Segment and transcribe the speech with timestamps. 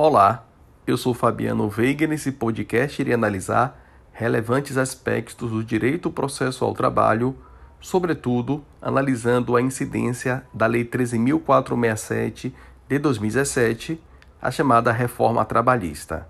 [0.00, 0.44] Olá,
[0.86, 3.76] eu sou Fabiano Veiga e nesse podcast irei analisar
[4.12, 7.36] relevantes aspectos do direito processual ao trabalho,
[7.80, 12.52] sobretudo analisando a incidência da Lei 13.467
[12.88, 14.00] de 2017,
[14.40, 16.28] a chamada Reforma Trabalhista.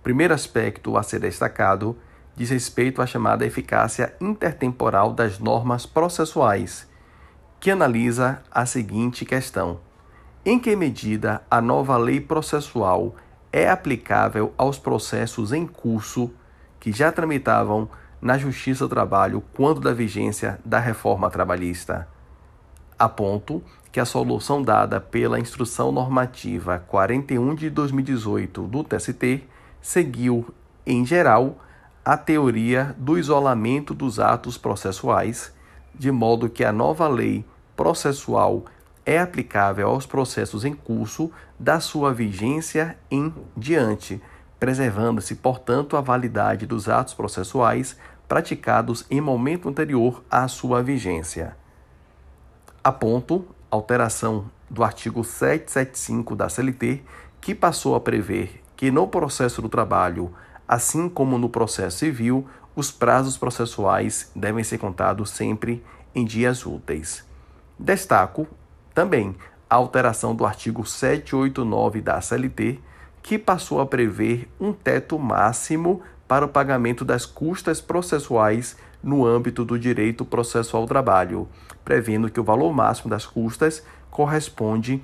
[0.00, 1.96] O primeiro aspecto a ser destacado
[2.34, 6.90] diz respeito à chamada eficácia intertemporal das normas processuais,
[7.60, 9.78] que analisa a seguinte questão:
[10.44, 13.14] em que medida a nova lei processual
[13.50, 16.30] é aplicável aos processos em curso
[16.78, 17.88] que já tramitavam
[18.20, 22.06] na Justiça do Trabalho quando da vigência da reforma trabalhista?
[22.98, 29.44] A ponto que a solução dada pela Instrução Normativa 41 de 2018 do TST
[29.80, 30.52] seguiu,
[30.84, 31.58] em geral,
[32.04, 35.54] a teoria do isolamento dos atos processuais,
[35.94, 38.66] de modo que a nova lei processual
[39.04, 44.20] é aplicável aos processos em curso da sua vigência em diante,
[44.58, 51.56] preservando-se, portanto, a validade dos atos processuais praticados em momento anterior à sua vigência.
[52.82, 57.02] A ponto, alteração do artigo 775 da CLT,
[57.40, 60.34] que passou a prever que no processo do trabalho
[60.66, 65.84] Assim como no processo civil, os prazos processuais devem ser contados sempre
[66.14, 67.24] em dias úteis.
[67.78, 68.48] Destaco
[68.94, 69.34] também
[69.68, 72.78] a alteração do artigo 789 da CLT,
[73.22, 79.64] que passou a prever um teto máximo para o pagamento das custas processuais no âmbito
[79.64, 81.48] do direito processual ao trabalho,
[81.84, 85.02] prevendo que o valor máximo das custas corresponde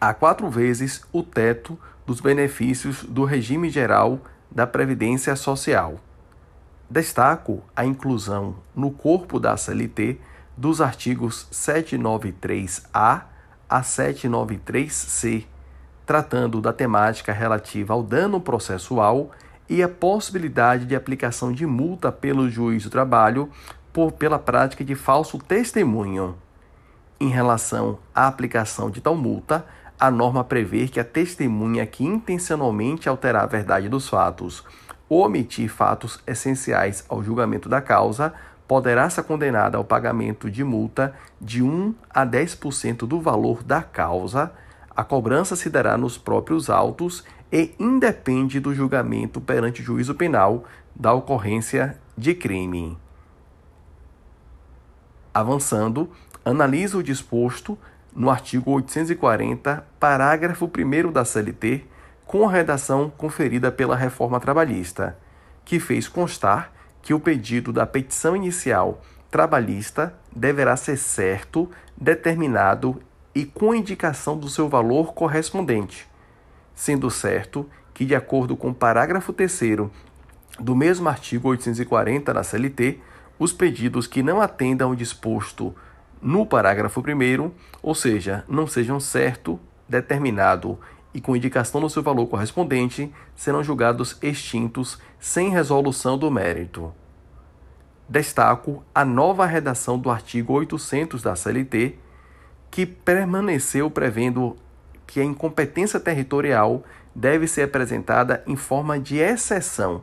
[0.00, 4.18] a quatro vezes o teto dos benefícios do regime geral
[4.50, 6.00] da Previdência Social.
[6.88, 10.18] Destaco a inclusão no corpo da CLT
[10.60, 13.22] dos artigos 793-A
[13.66, 15.46] a 793-C,
[16.04, 19.30] tratando da temática relativa ao dano processual
[19.70, 23.48] e a possibilidade de aplicação de multa pelo juiz do trabalho
[23.90, 26.36] por, pela prática de falso testemunho.
[27.18, 29.64] Em relação à aplicação de tal multa,
[29.98, 34.62] a norma prevê que a testemunha que intencionalmente alterar a verdade dos fatos
[35.08, 38.34] ou omitir fatos essenciais ao julgamento da causa
[38.70, 44.52] poderá ser condenada ao pagamento de multa de 1 a 10% do valor da causa.
[44.94, 50.66] A cobrança se dará nos próprios autos e independe do julgamento perante o juízo penal
[50.94, 52.96] da ocorrência de crime.
[55.34, 56.08] Avançando,
[56.44, 57.76] analisa o disposto
[58.14, 61.88] no artigo 840, parágrafo 1 da CLT,
[62.24, 65.18] com a redação conferida pela reforma trabalhista,
[65.64, 66.70] que fez constar
[67.02, 69.00] que o pedido da petição inicial
[69.30, 73.00] trabalhista deverá ser certo, determinado
[73.34, 76.08] e com indicação do seu valor correspondente,
[76.74, 79.60] sendo certo que, de acordo com o parágrafo 3
[80.58, 82.98] do mesmo artigo 840 da CLT,
[83.38, 85.74] os pedidos que não atendam ao disposto
[86.20, 87.50] no parágrafo 1,
[87.82, 90.78] ou seja, não sejam certo, determinado
[91.12, 96.92] e com indicação do seu valor correspondente, serão julgados extintos sem resolução do mérito.
[98.08, 101.96] Destaco a nova redação do artigo 800 da CLT,
[102.70, 104.56] que permaneceu prevendo
[105.06, 106.84] que a incompetência territorial
[107.14, 110.02] deve ser apresentada em forma de exceção.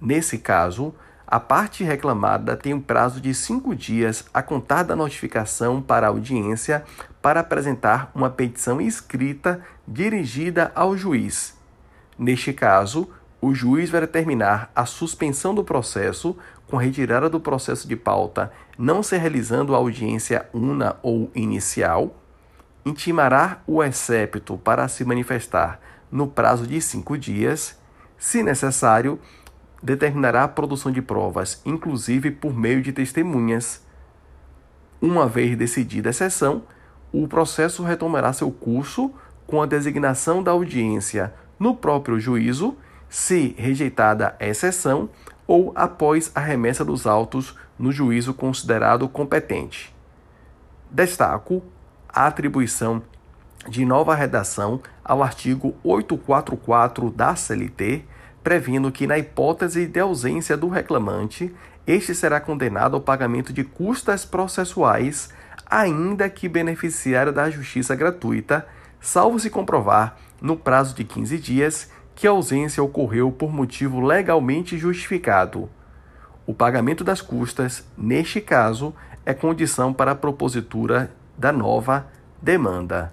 [0.00, 0.94] Nesse caso,
[1.26, 6.10] a parte reclamada tem um prazo de cinco dias a contar da notificação para a
[6.10, 6.84] audiência
[7.22, 11.56] para apresentar uma petição escrita dirigida ao juiz.
[12.18, 13.08] Neste caso,
[13.40, 16.36] o juiz vai determinar a suspensão do processo
[16.68, 22.14] com retirada do processo de pauta, não se realizando a audiência una ou inicial,
[22.84, 25.80] intimará o excepto para se manifestar
[26.10, 27.78] no prazo de cinco dias,
[28.18, 29.18] se necessário,
[29.84, 33.84] determinará a produção de provas, inclusive por meio de testemunhas.
[34.98, 36.62] Uma vez decidida a sessão,
[37.12, 39.12] o processo retomará seu curso
[39.46, 42.78] com a designação da audiência no próprio juízo,
[43.10, 45.10] se rejeitada a exceção,
[45.46, 49.94] ou após a remessa dos autos no juízo considerado competente.
[50.90, 51.62] Destaco
[52.08, 53.02] a atribuição
[53.68, 58.04] de nova redação ao artigo 844 da CLT,
[58.44, 61.52] prevendo que, na hipótese de ausência do reclamante,
[61.86, 65.30] este será condenado ao pagamento de custas processuais,
[65.66, 68.66] ainda que beneficiário da justiça gratuita,
[69.00, 74.76] salvo se comprovar, no prazo de 15 dias, que a ausência ocorreu por motivo legalmente
[74.76, 75.68] justificado.
[76.46, 78.94] O pagamento das custas, neste caso,
[79.24, 82.06] é condição para a propositura da nova
[82.42, 83.10] demanda.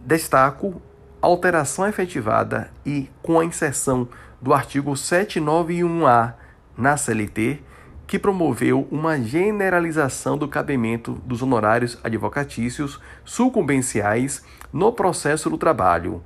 [0.00, 0.80] Destaco
[1.26, 4.08] alteração efetivada e com a inserção
[4.40, 6.34] do artigo 791A
[6.76, 7.60] na CLT,
[8.06, 16.22] que promoveu uma generalização do cabimento dos honorários advocatícios sucumbenciais no processo do trabalho.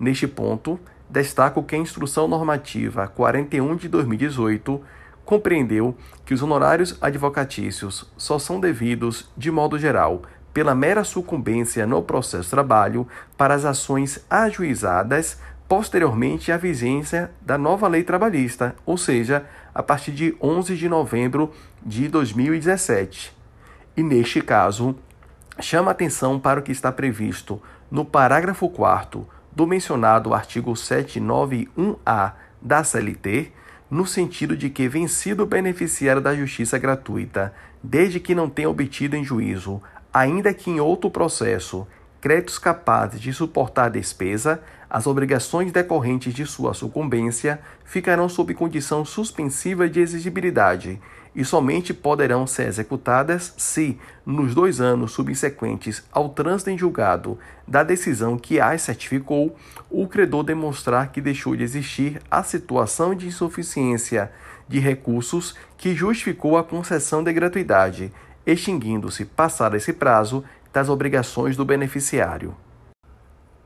[0.00, 0.80] Neste ponto,
[1.10, 4.80] destaco que a Instrução Normativa 41 de 2018
[5.26, 10.22] compreendeu que os honorários advocatícios só são devidos, de modo geral,
[10.58, 13.06] pela mera sucumbência no processo trabalho
[13.36, 15.38] para as ações ajuizadas
[15.68, 21.52] posteriormente à vigência da nova lei trabalhista, ou seja, a partir de 11 de novembro
[21.86, 23.32] de 2017.
[23.96, 24.96] E neste caso,
[25.60, 32.82] chama atenção para o que está previsto no parágrafo 4 do mencionado artigo 791A da
[32.82, 33.52] CLT,
[33.88, 39.14] no sentido de que, vencido o beneficiário da justiça gratuita, desde que não tenha obtido
[39.14, 39.80] em juízo,
[40.12, 41.86] ainda que em outro processo,
[42.20, 44.60] créditos capazes de suportar a despesa,
[44.90, 50.98] as obrigações decorrentes de sua sucumbência ficarão sob condição suspensiva de exigibilidade
[51.34, 57.84] e somente poderão ser executadas se, nos dois anos subsequentes ao trânsito em julgado da
[57.84, 59.54] decisão que as certificou,
[59.90, 64.32] o credor demonstrar que deixou de existir a situação de insuficiência
[64.66, 68.12] de recursos que justificou a concessão de gratuidade,
[68.52, 70.42] extinguindo-se, passado esse prazo,
[70.72, 72.56] das obrigações do beneficiário.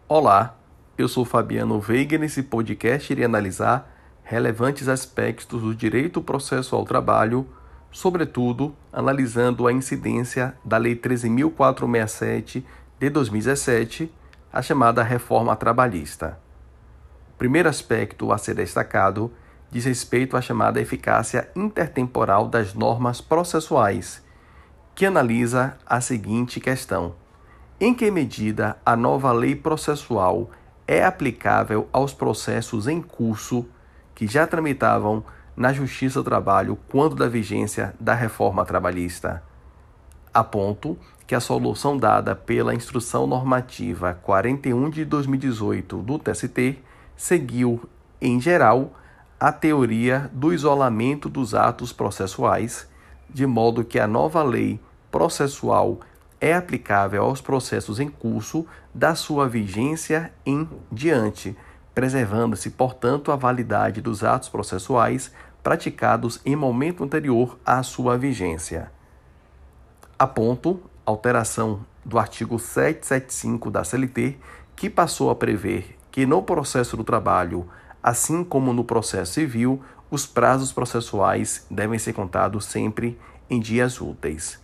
[0.08, 0.56] Olá,
[0.99, 3.90] eu sou Fabiano Veiga e nesse podcast irei analisar
[4.25, 7.46] relevantes aspectos do direito processual ao trabalho,
[7.93, 12.64] sobretudo analisando a incidência da Lei 13.467
[12.99, 14.12] de 2017,
[14.52, 16.38] a chamada reforma trabalhista.
[17.34, 19.32] O primeiro aspecto a ser destacado
[19.70, 24.23] diz respeito à chamada eficácia intertemporal das normas processuais
[24.94, 27.15] que analisa a seguinte questão:
[27.81, 30.50] em que medida a nova lei processual
[30.87, 33.67] é aplicável aos processos em curso
[34.15, 35.25] que já tramitavam
[35.56, 39.43] na Justiça do Trabalho quando da vigência da reforma trabalhista?
[40.33, 40.97] A ponto
[41.27, 46.79] que a solução dada pela Instrução Normativa 41 de 2018 do TST
[47.17, 47.89] seguiu,
[48.21, 48.93] em geral,
[49.39, 52.89] a teoria do isolamento dos atos processuais
[53.32, 54.81] de modo que a nova lei
[55.11, 56.00] processual
[56.40, 61.56] é aplicável aos processos em curso da sua vigência em diante,
[61.94, 65.32] preservando-se, portanto, a validade dos atos processuais
[65.62, 68.90] praticados em momento anterior à sua vigência.
[70.19, 74.38] Aponto alteração do artigo 775 da CLT,
[74.75, 77.69] que passou a prever que no processo do trabalho,
[78.02, 79.81] assim como no processo civil,
[80.12, 83.19] os prazos processuais devem ser contados sempre
[83.49, 84.61] em dias úteis.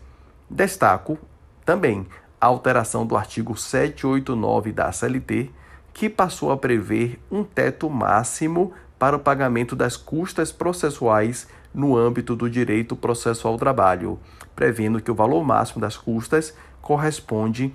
[0.51, 1.19] Destaco
[1.65, 2.07] também
[2.39, 5.51] a alteração do artigo 789 da CLT,
[5.95, 12.37] que passou a prever um teto máximo para o pagamento das custas processuais no âmbito
[12.37, 14.19] do direito processual ao trabalho,
[14.55, 17.75] prevendo que o valor máximo das custas corresponde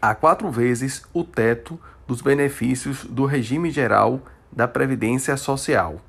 [0.00, 6.00] a quatro vezes o teto dos benefícios do regime geral da Previdência Social.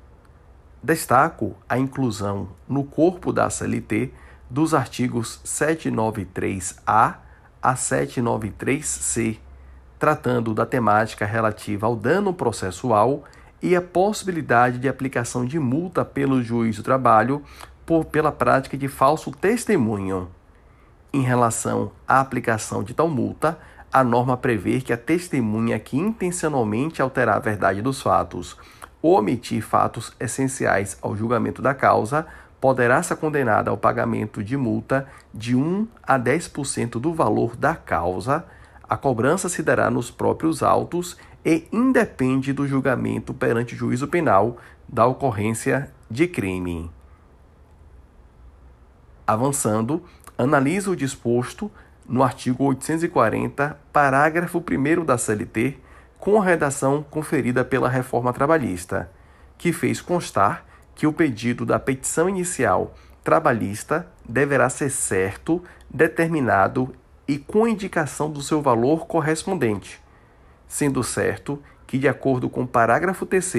[0.86, 4.12] Destaco a inclusão no corpo da CLT
[4.48, 7.16] dos artigos 793A
[7.60, 9.38] a 793C,
[9.98, 13.24] tratando da temática relativa ao dano processual
[13.60, 17.42] e a possibilidade de aplicação de multa pelo juiz do trabalho
[17.84, 20.30] por, pela prática de falso testemunho.
[21.12, 23.58] Em relação à aplicação de tal multa,
[23.92, 28.56] a norma prevê que a testemunha que intencionalmente alterar a verdade dos fatos
[29.10, 32.26] omitir fatos essenciais ao julgamento da causa
[32.60, 38.44] poderá ser condenada ao pagamento de multa de 1 a 10% do valor da causa.
[38.88, 44.56] A cobrança se dará nos próprios autos e independe do julgamento perante o juízo penal
[44.88, 46.90] da ocorrência de crime.
[49.26, 50.02] Avançando,
[50.38, 51.70] analisa o disposto
[52.08, 55.78] no artigo 840, parágrafo 1 da CLT,
[56.18, 59.10] com a redação conferida pela reforma trabalhista,
[59.58, 66.94] que fez constar que o pedido da petição inicial trabalhista deverá ser certo, determinado
[67.28, 70.00] e com indicação do seu valor correspondente,
[70.68, 73.52] sendo certo que, de acordo com o parágrafo 3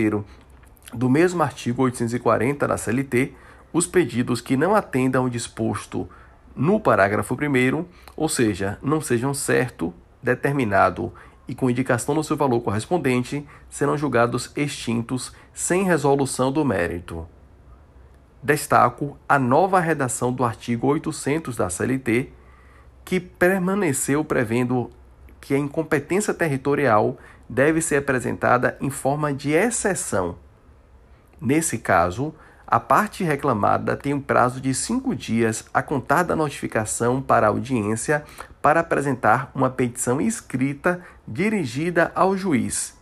[0.94, 3.34] do mesmo artigo 840 da CLT,
[3.74, 6.10] os pedidos que não atendam ao disposto
[6.56, 7.86] no parágrafo 1,
[8.16, 11.14] ou seja, não sejam certo, determinado
[11.48, 17.27] e com indicação do seu valor correspondente, serão julgados extintos sem resolução do mérito.
[18.44, 22.32] Destaco a nova redação do artigo 800 da CLT,
[23.04, 24.92] que permaneceu prevendo
[25.39, 30.36] que a incompetência territorial deve ser apresentada em forma de exceção.
[31.39, 32.34] Nesse caso,
[32.66, 37.50] a parte reclamada tem um prazo de cinco dias a contar da notificação para a
[37.50, 38.25] audiência
[38.68, 42.98] para apresentar uma petição escrita dirigida ao juiz.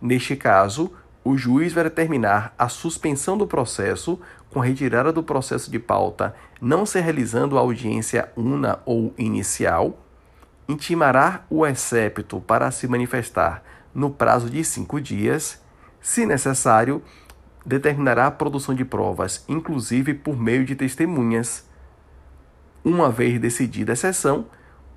[0.00, 0.92] Neste caso,
[1.24, 6.86] o juiz vai determinar a suspensão do processo com retirada do processo de pauta, não
[6.86, 9.98] se realizando a audiência una ou inicial,
[10.68, 15.60] intimará o excepto para se manifestar no prazo de cinco dias,
[16.00, 17.02] se necessário,
[17.66, 21.68] determinará a produção de provas, inclusive por meio de testemunhas.
[22.84, 24.46] Uma vez decidida a sessão,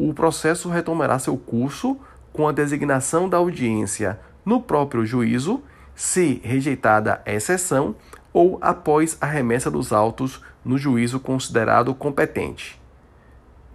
[0.09, 1.97] o processo retomará seu curso
[2.31, 5.63] com a designação da audiência no próprio juízo,
[5.95, 7.95] se rejeitada a exceção,
[8.33, 12.81] ou após a remessa dos autos no juízo considerado competente.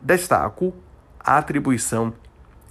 [0.02, 0.74] Destaco
[1.20, 2.12] a atribuição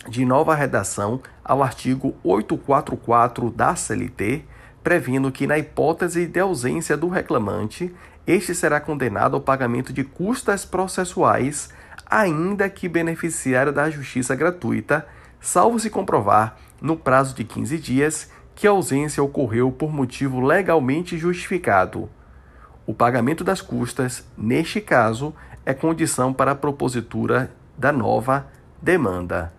[0.07, 4.43] de nova redação ao artigo 844 da CLT,
[4.83, 7.93] prevendo que, na hipótese de ausência do reclamante,
[8.25, 11.69] este será condenado ao pagamento de custas processuais,
[12.09, 15.07] ainda que beneficiário da justiça gratuita,
[15.39, 21.17] salvo se comprovar, no prazo de 15 dias, que a ausência ocorreu por motivo legalmente
[21.17, 22.09] justificado.
[22.85, 25.33] O pagamento das custas, neste caso,
[25.65, 28.47] é condição para a propositura da nova
[28.81, 29.53] demanda.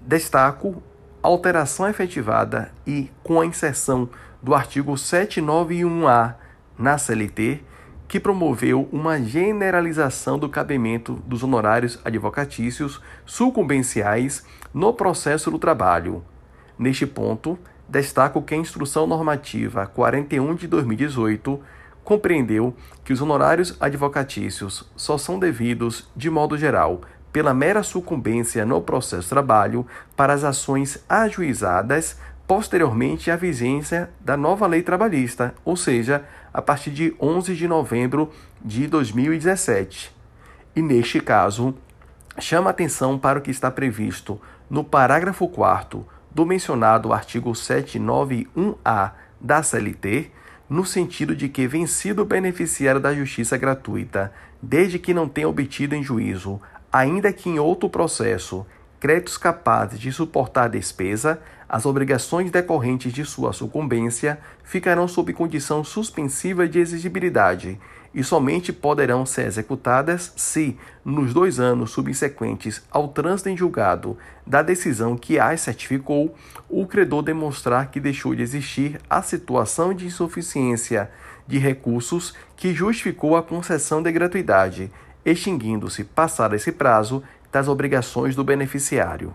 [0.00, 0.82] Destaco
[1.22, 4.08] alteração efetivada e com a inserção
[4.42, 6.34] do artigo 791-A
[6.78, 7.62] na CLT,
[8.10, 16.20] que promoveu uma generalização do cabimento dos honorários advocatícios sucumbenciais no processo do trabalho.
[16.76, 17.56] Neste ponto,
[17.88, 21.60] destaco que a Instrução Normativa 41 de 2018
[22.02, 22.74] compreendeu
[23.04, 27.02] que os honorários advocatícios só são devidos, de modo geral,
[27.32, 29.86] pela mera sucumbência no processo de trabalho
[30.16, 32.18] para as ações ajuizadas
[32.50, 38.32] posteriormente à vigência da nova lei trabalhista, ou seja, a partir de 11 de novembro
[38.60, 40.12] de 2017.
[40.74, 41.72] E neste caso,
[42.40, 49.62] chama atenção para o que está previsto no parágrafo 4 do mencionado artigo 791-A da
[49.62, 50.32] CLT,
[50.68, 55.94] no sentido de que, vencido o beneficiário da justiça gratuita, desde que não tenha obtido
[55.94, 56.60] em juízo,
[56.92, 58.66] ainda que em outro processo,
[59.00, 65.82] créditos capazes de suportar a despesa, as obrigações decorrentes de sua sucumbência ficarão sob condição
[65.82, 67.80] suspensiva de exigibilidade
[68.12, 74.62] e somente poderão ser executadas se, nos dois anos subsequentes ao trânsito em julgado da
[74.62, 76.34] decisão que as certificou,
[76.68, 81.10] o credor demonstrar que deixou de existir a situação de insuficiência
[81.46, 84.90] de recursos que justificou a concessão de gratuidade,
[85.24, 89.34] extinguindo-se, passado esse prazo, das obrigações do beneficiário.